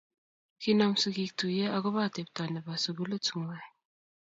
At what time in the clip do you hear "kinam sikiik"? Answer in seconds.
0.61-1.31